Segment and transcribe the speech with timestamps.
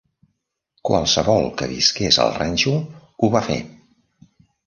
[0.89, 3.59] Qualsevol que visqués al ranxo ho va fer.